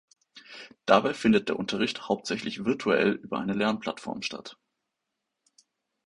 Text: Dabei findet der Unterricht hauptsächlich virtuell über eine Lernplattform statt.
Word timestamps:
Dabei 0.87 1.13
findet 1.13 1.47
der 1.47 1.59
Unterricht 1.59 2.09
hauptsächlich 2.09 2.65
virtuell 2.65 3.11
über 3.11 3.37
eine 3.37 3.53
Lernplattform 3.53 4.23
statt. 4.23 4.57